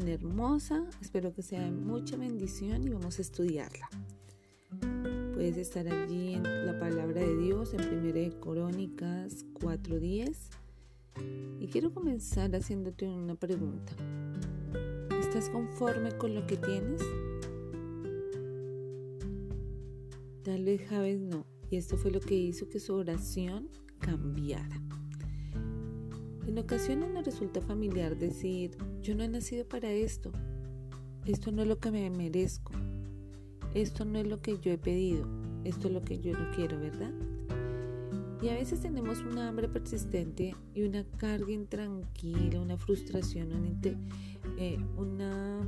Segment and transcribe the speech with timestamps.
[0.00, 3.90] hermosa, espero que sea de mucha bendición y vamos a estudiarla.
[5.34, 10.48] Puedes estar allí en la palabra de Dios en 1 Crónicas 4:10
[11.60, 13.92] y quiero comenzar haciéndote una pregunta.
[15.20, 17.02] ¿Estás conforme con lo que tienes?
[20.42, 24.80] Tal vez Javes no, y esto fue lo que hizo que su oración cambiara.
[26.52, 30.30] En ocasiones nos resulta familiar decir, yo no he nacido para esto,
[31.24, 32.72] esto no es lo que me merezco,
[33.72, 35.26] esto no es lo que yo he pedido,
[35.64, 37.10] esto es lo que yo no quiero, ¿verdad?
[38.42, 43.70] Y a veces tenemos una hambre persistente y una carga intranquila, una frustración, una,
[44.58, 45.58] eh, una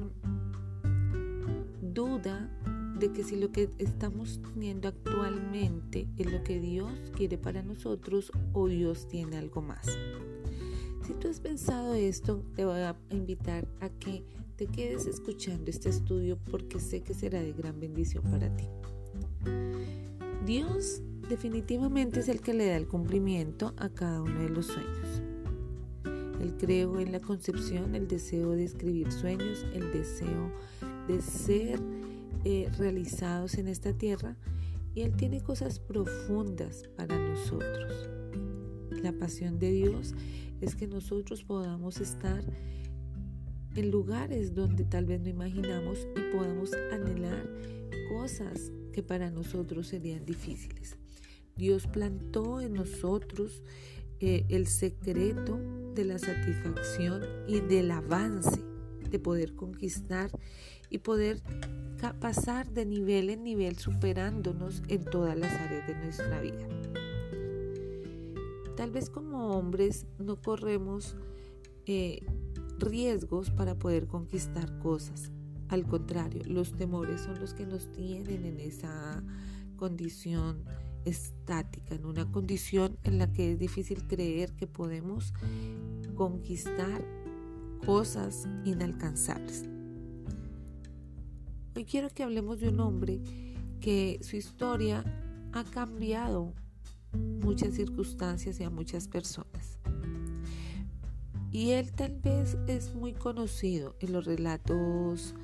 [1.81, 2.51] duda
[2.99, 8.31] de que si lo que estamos teniendo actualmente es lo que Dios quiere para nosotros
[8.53, 9.87] o Dios tiene algo más.
[11.07, 14.25] Si tú has pensado esto, te voy a invitar a que
[14.57, 18.65] te quedes escuchando este estudio porque sé que será de gran bendición para ti.
[20.47, 25.23] Dios definitivamente es el que le da el cumplimiento a cada uno de los sueños.
[26.41, 30.51] Él creó en la concepción el deseo de escribir sueños, el deseo
[31.07, 31.81] de ser
[32.45, 34.39] eh, realizados en esta tierra
[34.95, 38.09] y Él tiene cosas profundas para nosotros.
[38.91, 40.15] La pasión de Dios
[40.61, 42.43] es que nosotros podamos estar
[43.77, 47.49] en lugares donde tal vez no imaginamos y podamos anhelar
[48.09, 50.97] cosas que para nosotros serían difíciles.
[51.57, 53.63] Dios plantó en nosotros
[54.21, 55.59] eh, el secreto
[55.95, 58.61] de la satisfacción y del avance,
[59.11, 60.31] de poder conquistar
[60.91, 61.43] y poder
[62.21, 66.69] pasar de nivel en nivel superándonos en todas las áreas de nuestra vida.
[68.77, 71.17] Tal vez como hombres no corremos
[71.87, 72.27] eh,
[72.79, 75.31] riesgos para poder conquistar cosas.
[75.69, 79.23] Al contrario, los temores son los que nos tienen en esa
[79.77, 80.65] condición
[81.05, 85.33] estática, en una condición en la que es difícil creer que podemos
[86.15, 87.05] conquistar
[87.85, 89.65] cosas inalcanzables.
[91.77, 93.21] Hoy quiero que hablemos de un hombre
[93.81, 95.05] que su historia
[95.53, 96.55] ha cambiado
[97.15, 99.79] muchas circunstancias y a muchas personas.
[101.51, 105.35] Y él tal vez es muy conocido en los relatos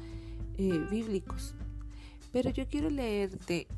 [0.59, 1.55] eh, bíblicos.
[2.33, 3.69] Pero yo quiero leerte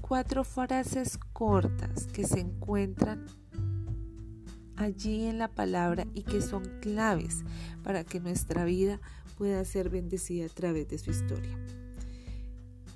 [0.00, 3.26] cuatro frases cortas que se encuentran
[4.76, 7.44] allí en la palabra y que son claves
[7.82, 9.00] para que nuestra vida
[9.38, 11.58] pueda ser bendecida a través de su historia.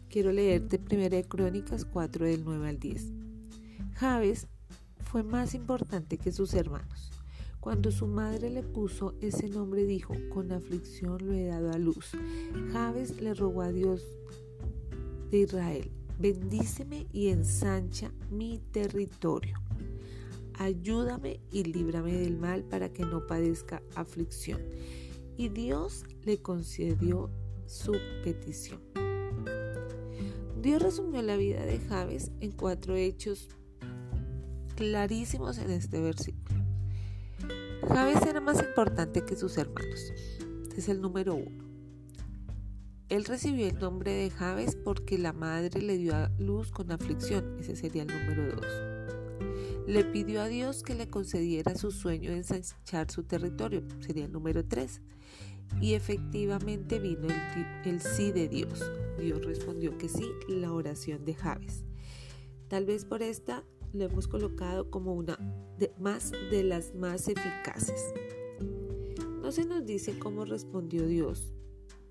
[0.08, 3.19] Quiero leerte 1 Crónicas 4 del 9 al 10.
[4.00, 4.46] Javes
[5.02, 7.10] fue más importante que sus hermanos.
[7.60, 12.12] Cuando su madre le puso ese nombre dijo, con aflicción lo he dado a luz.
[12.72, 14.02] Javes le rogó a Dios
[15.30, 19.58] de Israel, bendíceme y ensancha mi territorio.
[20.54, 24.62] Ayúdame y líbrame del mal para que no padezca aflicción.
[25.36, 27.28] Y Dios le concedió
[27.66, 27.92] su
[28.24, 28.80] petición.
[30.62, 33.50] Dios resumió la vida de Javes en cuatro hechos
[34.80, 36.58] clarísimos en este versículo.
[37.86, 40.10] Javes era más importante que sus hermanos.
[40.74, 41.68] es el número uno.
[43.10, 47.58] Él recibió el nombre de Javes porque la madre le dio a luz con aflicción.
[47.60, 48.66] Ese sería el número dos.
[49.86, 53.82] Le pidió a Dios que le concediera su sueño de ensanchar su territorio.
[53.98, 55.02] Sería el número tres.
[55.82, 57.28] Y efectivamente vino
[57.84, 58.90] el, sí de Dios.
[59.18, 61.84] Dios respondió que sí, la oración de Javes.
[62.68, 65.38] Tal vez por esta lo hemos colocado como una
[65.78, 68.12] de, más de las más eficaces.
[69.42, 71.52] No se nos dice cómo respondió Dios,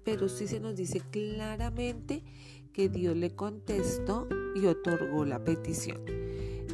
[0.04, 2.24] pero sí se nos dice claramente
[2.74, 6.02] que Dios le contestó y otorgó la petición.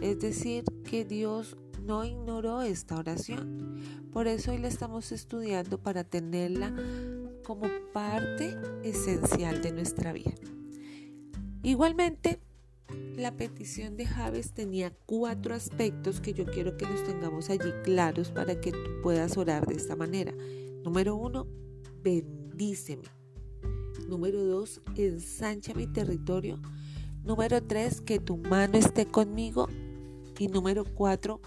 [0.01, 3.81] Es decir, que Dios no ignoró esta oración.
[4.11, 6.73] Por eso hoy la estamos estudiando para tenerla
[7.43, 10.33] como parte esencial de nuestra vida.
[11.63, 12.39] Igualmente,
[13.15, 18.31] la petición de Javes tenía cuatro aspectos que yo quiero que los tengamos allí claros
[18.31, 20.33] para que tú puedas orar de esta manera.
[20.83, 21.47] Número uno,
[22.03, 23.07] bendíceme.
[24.07, 26.59] Número dos, ensancha mi territorio.
[27.23, 29.67] Número tres, que tu mano esté conmigo.
[30.37, 31.41] Y número cuatro,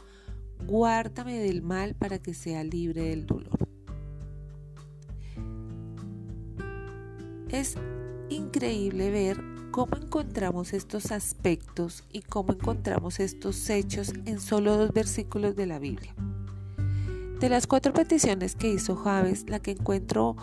[0.67, 3.59] guárdame del mal para que sea libre del dolor.
[7.51, 7.77] Es
[8.29, 15.57] increíble ver cómo encontramos estos aspectos y cómo encontramos estos hechos en solo dos versículos
[15.57, 16.15] de la Biblia.
[17.41, 20.35] de las cuatro peticiones que hizo Javes, la que encuentro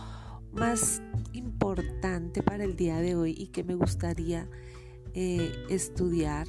[0.54, 1.02] más
[1.34, 4.48] importante para el día de hoy y que me gustaría
[5.14, 6.48] eh, estudiar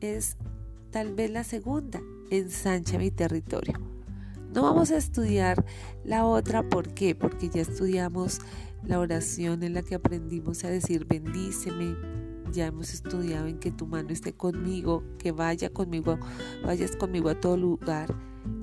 [0.00, 0.36] es
[0.90, 3.74] tal vez la segunda, ensancha mi territorio.
[4.52, 5.64] No vamos a estudiar
[6.04, 7.14] la otra, ¿por qué?
[7.14, 8.40] Porque ya estudiamos
[8.86, 11.96] la oración en la que aprendimos a decir bendíceme.
[12.52, 16.18] Ya hemos estudiado en que tu mano esté conmigo, que vaya conmigo,
[16.64, 18.14] vayas conmigo a todo lugar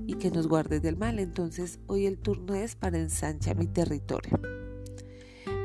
[0.08, 1.20] y que nos guardes del mal.
[1.20, 4.40] Entonces hoy el turno es para ensancha mi territorio.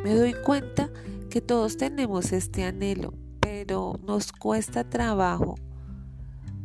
[0.02, 0.90] Me doy cuenta
[1.30, 5.56] que todos tenemos este anhelo, pero nos cuesta trabajo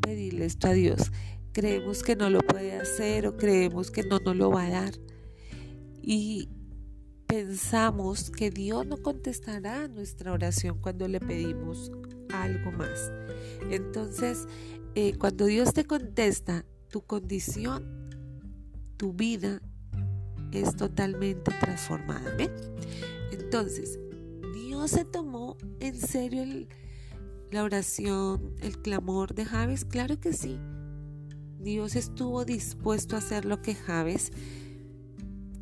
[0.01, 1.11] pedirle esto a Dios.
[1.51, 4.93] Creemos que no lo puede hacer o creemos que no nos lo va a dar.
[6.01, 6.49] Y
[7.31, 11.89] pensamos que Dios no contestará nuestra oración cuando le pedimos
[12.33, 13.09] algo más.
[13.69, 14.49] Entonces,
[14.95, 18.09] eh, cuando Dios te contesta, tu condición,
[18.97, 19.61] tu vida
[20.51, 22.35] es totalmente transformada.
[23.31, 23.97] Entonces,
[24.53, 26.67] Dios se tomó en serio
[27.49, 29.85] la oración, el clamor de Javes.
[29.85, 30.59] Claro que sí.
[31.61, 34.33] Dios estuvo dispuesto a hacer lo que Javes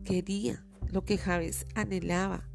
[0.03, 2.47] quería, lo que Javes anhelaba.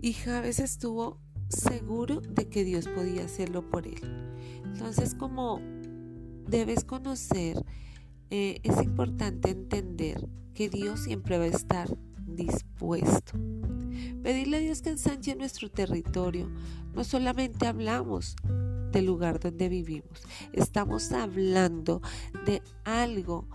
[0.00, 1.18] Y Javes estuvo
[1.48, 4.00] seguro de que Dios podía hacerlo por él.
[4.64, 5.60] Entonces, como
[6.48, 7.64] debes conocer,
[8.30, 11.96] eh, es importante entender que Dios siempre va a estar
[12.26, 13.32] dispuesto.
[14.22, 16.50] Pedirle a Dios que ensanche nuestro territorio.
[16.94, 18.36] No solamente hablamos
[18.92, 20.22] del lugar donde vivimos,
[20.52, 22.00] estamos hablando
[22.46, 23.48] de algo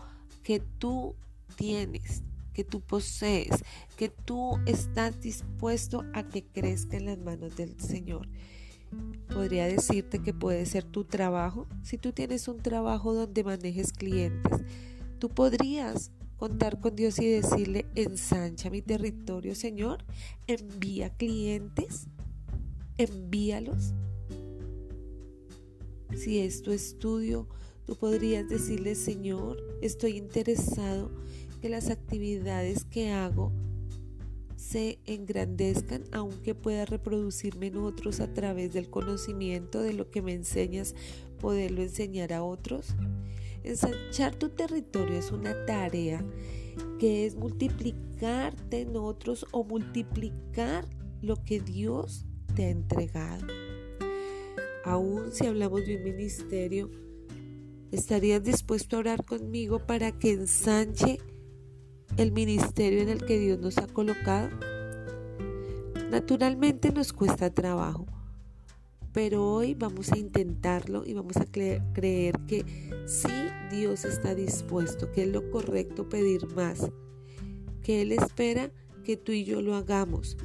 [0.44, 1.16] que tú
[1.56, 2.24] tienes,
[2.54, 3.64] que tú posees,
[3.98, 8.28] que tú estás dispuesto a que crezca en las manos del Señor.
[9.34, 11.68] Podría decirte que puede ser tu trabajo.
[11.84, 14.62] Si tú tienes un trabajo donde manejes clientes,
[15.20, 20.06] tú podrías contar con Dios y decirle, ensancha mi territorio, Señor,
[20.48, 22.08] envía clientes,
[22.98, 23.94] envíalos.
[26.16, 27.48] Si es tu estudio,
[27.86, 31.12] tú podrías decirle, Señor, estoy interesado
[31.62, 33.52] que las actividades que hago
[34.56, 40.34] se engrandezcan, aunque pueda reproducirme en otros a través del conocimiento de lo que me
[40.34, 40.96] enseñas,
[41.40, 42.96] poderlo enseñar a otros.
[43.64, 46.24] Ensanchar tu territorio es una tarea
[47.00, 50.86] que es multiplicarte en otros o multiplicar
[51.22, 52.26] lo que Dios
[52.56, 53.48] te ha entregado.
[54.84, 56.90] Aún si hablamos de un ministerio,
[57.92, 61.20] ¿estarías dispuesto a orar conmigo para que ensanche
[62.20, 64.50] el ministerio en el que Dios nos ha colocado?
[66.12, 68.06] Naturalmente nos cuesta trabajo,
[69.14, 72.66] pero hoy vamos a intentarlo y vamos a creer que
[73.06, 73.30] sí
[73.72, 76.92] Dios está dispuesto, que es lo correcto pedir más,
[77.82, 78.70] que Él espera
[79.06, 80.36] que tú y yo lo hagamos,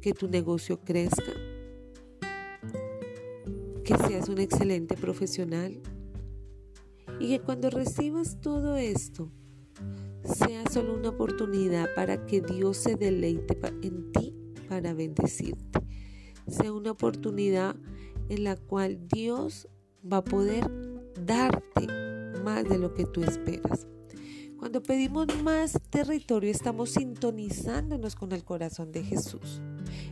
[0.00, 1.32] que tu negocio crezca,
[3.84, 5.80] que seas un excelente profesional
[7.20, 9.30] y que cuando recibas todo esto
[10.26, 14.34] sea solo una oportunidad para que Dios se deleite en ti
[14.68, 15.80] para bendecirte
[16.48, 17.76] sea una oportunidad
[18.28, 19.68] en la cual Dios
[20.10, 20.70] va a poder
[21.24, 21.86] darte
[22.44, 23.86] más de lo que tú esperas.
[24.58, 29.60] Cuando pedimos más territorio estamos sintonizándonos con el corazón de Jesús.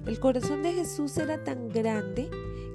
[0.07, 2.29] El corazón de Jesús era tan grande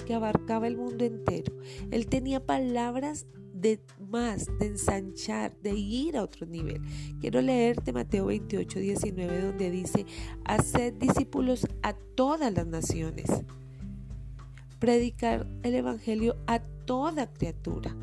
[0.06, 1.54] que abarcaba el mundo entero.
[1.92, 6.82] Él tenía palabras de más, de ensanchar, de ir a otro nivel.
[7.20, 10.06] Quiero leerte Mateo 28, 19, donde dice,
[10.46, 13.30] haced discípulos a todas las naciones,
[14.80, 17.96] predicar el Evangelio a toda criatura.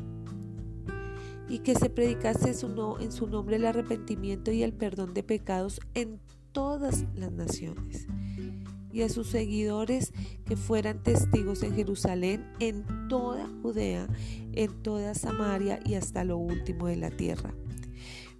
[1.49, 6.19] Y que se predicase en su nombre el arrepentimiento y el perdón de pecados en
[6.51, 8.07] todas las naciones
[8.97, 10.11] y a sus seguidores
[10.45, 14.07] que fueran testigos en Jerusalén, en toda Judea,
[14.53, 17.53] en toda Samaria y hasta lo último de la tierra.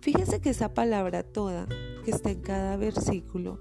[0.01, 1.67] Fíjese que esa palabra toda
[2.03, 3.59] que está en cada versículo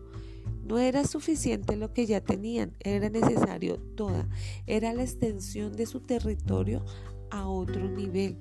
[0.64, 4.26] no era suficiente lo que ya tenían, era necesario toda,
[4.66, 6.82] era la extensión de su territorio
[7.30, 8.38] a otro nivel.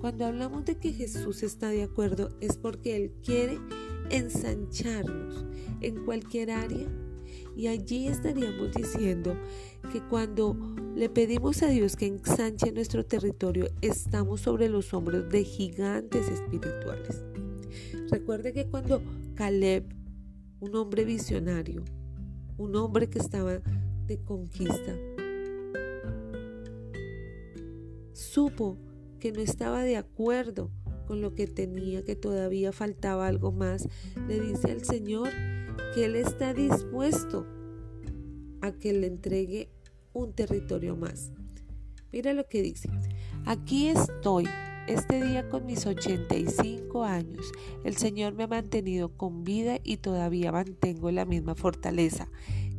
[0.00, 3.58] Cuando hablamos de que Jesús está de acuerdo es porque Él quiere
[4.08, 5.44] ensancharnos
[5.82, 6.88] en cualquier área
[7.56, 9.36] y allí estaríamos diciendo
[9.92, 10.56] que cuando
[10.94, 17.24] le pedimos a Dios que ensanche nuestro territorio, estamos sobre los hombros de gigantes espirituales.
[18.10, 19.02] Recuerde que cuando
[19.34, 19.84] Caleb,
[20.60, 21.84] un hombre visionario,
[22.56, 23.60] un hombre que estaba
[24.06, 24.94] de conquista,
[28.12, 28.78] supo
[29.18, 30.70] que no estaba de acuerdo
[31.06, 33.88] con lo que tenía, que todavía faltaba algo más,
[34.28, 35.28] le dice al Señor
[35.94, 37.46] que Él está dispuesto
[38.60, 39.70] a que le entregue
[40.12, 41.32] un territorio más.
[42.12, 42.88] Mira lo que dice.
[43.44, 44.46] Aquí estoy,
[44.86, 47.52] este día con mis 85 años.
[47.84, 52.28] El Señor me ha mantenido con vida y todavía mantengo la misma fortaleza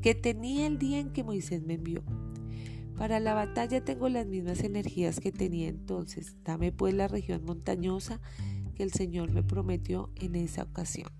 [0.01, 2.04] que tenía el día en que Moisés me envió.
[2.98, 6.36] Para la batalla tengo las mismas energías que tenía entonces.
[6.44, 8.20] Dame pues la región montañosa
[8.75, 11.17] que el Señor me prometió en esa ocasión.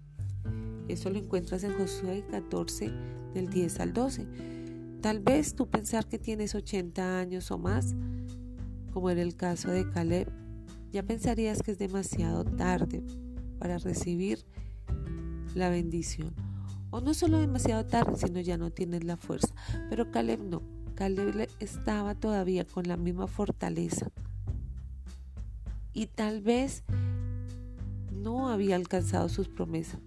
[0.88, 2.92] Eso lo encuentras en Josué 14
[3.34, 4.28] del 10 al 12.
[5.02, 7.96] Tal vez tú pensar que tienes 80 años o más,
[8.94, 10.32] como era el caso de Caleb,
[10.92, 13.04] ya pensarías que es demasiado tarde
[13.60, 14.46] para recibir
[15.54, 16.34] la bendición.
[16.90, 19.54] O no solo demasiado tarde, sino ya no tienes la fuerza.
[19.90, 20.62] Pero Caleb no.
[20.96, 24.10] Caleb estaba todavía con la misma fortaleza.
[25.94, 26.84] Y tal vez
[28.12, 30.00] no había alcanzado sus promesas.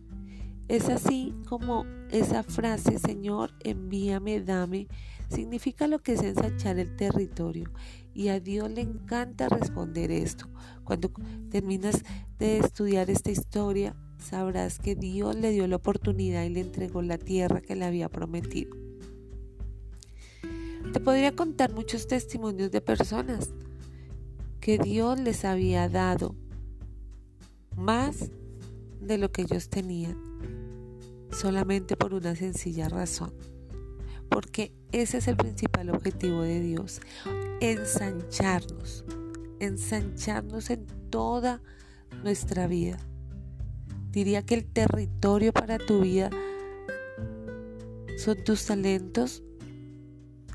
[0.70, 4.86] Es así como esa frase, Señor, envíame, dame,
[5.28, 7.72] significa lo que es ensanchar el territorio.
[8.14, 10.48] Y a Dios le encanta responder esto.
[10.84, 11.10] Cuando
[11.50, 12.04] terminas
[12.38, 17.18] de estudiar esta historia, sabrás que Dios le dio la oportunidad y le entregó la
[17.18, 18.70] tierra que le había prometido.
[20.92, 23.50] Te podría contar muchos testimonios de personas
[24.60, 26.36] que Dios les había dado
[27.76, 28.30] más
[29.00, 30.29] de lo que ellos tenían,
[31.32, 33.32] solamente por una sencilla razón.
[34.28, 37.00] Porque ese es el principal objetivo de Dios,
[37.60, 39.04] ensancharnos,
[39.58, 41.60] ensancharnos en toda
[42.22, 42.98] nuestra vida.
[44.10, 46.30] Diría que el territorio para tu vida
[48.18, 49.42] son tus talentos,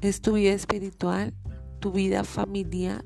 [0.01, 1.34] es tu vida espiritual,
[1.79, 3.03] tu vida familiar.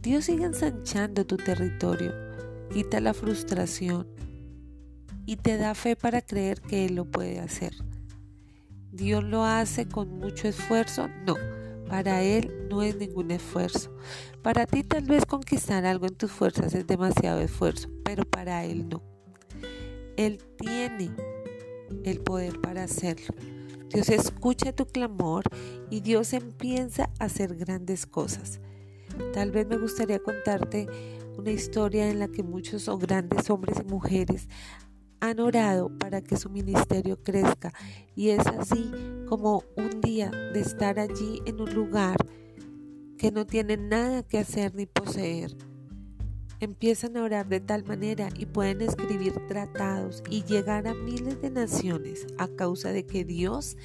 [0.00, 2.12] Dios sigue ensanchando tu territorio,
[2.72, 4.08] quita la frustración
[5.30, 7.72] y te da fe para creer que Él lo puede hacer.
[8.90, 11.36] Dios lo hace con mucho esfuerzo, no.
[11.88, 13.94] Para Él no es ningún esfuerzo.
[14.42, 18.88] Para ti tal vez conquistar algo en tus fuerzas es demasiado esfuerzo, pero para Él
[18.88, 19.04] no.
[20.16, 21.12] Él tiene
[22.02, 23.32] el poder para hacerlo.
[23.88, 25.44] Dios escucha tu clamor
[25.90, 28.58] y Dios empieza a hacer grandes cosas.
[29.32, 30.88] Tal vez me gustaría contarte
[31.38, 34.48] una historia en la que muchos o grandes hombres y mujeres
[35.20, 37.72] han orado para que su ministerio crezca
[38.14, 38.90] y es así
[39.28, 42.16] como un día de estar allí en un lugar
[43.18, 45.56] que no tienen nada que hacer ni poseer
[46.60, 51.50] empiezan a orar de tal manera y pueden escribir tratados y llegar a miles de
[51.50, 53.76] naciones a causa de que Dios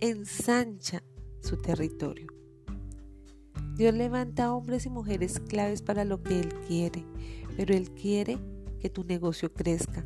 [0.00, 1.02] ensancha
[1.40, 2.26] su territorio.
[3.76, 7.04] Dios levanta hombres y mujeres claves para lo que Él quiere,
[7.56, 8.38] pero Él quiere
[8.80, 10.04] que tu negocio crezca,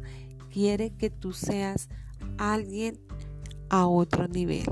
[0.53, 1.89] quiere que tú seas
[2.39, 3.01] alguien
[3.69, 4.67] a otro nivel.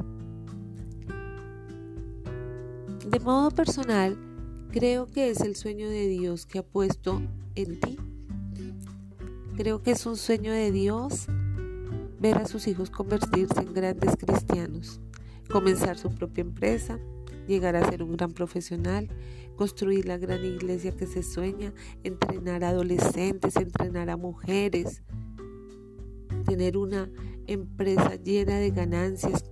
[3.09, 4.19] De modo personal,
[4.71, 7.23] Creo que es el sueño de Dios que ha puesto
[7.55, 7.97] en ti.
[9.57, 11.27] Creo que es un sueño de Dios
[12.21, 15.01] ver a sus hijos convertirse en grandes cristianos,
[15.51, 16.99] comenzar su propia empresa,
[17.47, 19.09] llegar a ser un gran profesional,
[19.57, 21.73] construir la gran iglesia que se sueña,
[22.05, 25.03] entrenar a adolescentes, entrenar a mujeres,
[26.49, 27.09] tener una
[27.47, 29.45] empresa llena de ganancias,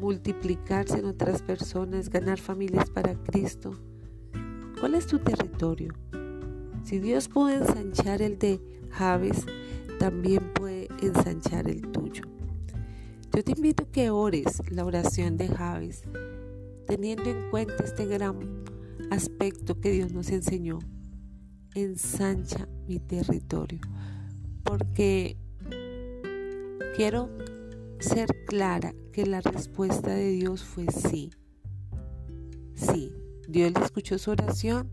[0.00, 3.72] multiplicarse en otras personas, ganar familias para Cristo
[4.82, 5.94] ¿Cuál es tu territorio?
[6.82, 9.46] Si Dios puede ensanchar el de Javes,
[10.00, 12.24] también puede ensanchar el tuyo.
[13.32, 16.02] Yo te invito a que ores la oración de Javes,
[16.88, 18.64] teniendo en cuenta este gran
[19.12, 20.80] aspecto que Dios nos enseñó.
[21.76, 23.78] Ensancha mi territorio.
[24.64, 25.36] Porque
[26.94, 27.30] quiero
[27.98, 31.30] ser clara que la respuesta de Dios fue sí.
[32.74, 33.12] Sí,
[33.48, 34.90] Dios le escuchó su oración,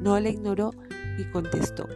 [0.00, 0.70] no la ignoró
[1.18, 1.86] y contestó.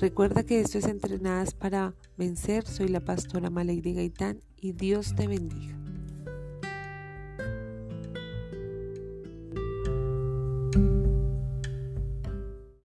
[0.00, 2.66] Recuerda que esto es Entrenadas para Vencer.
[2.66, 5.83] Soy la pastora Malegri Gaitán y Dios te bendiga.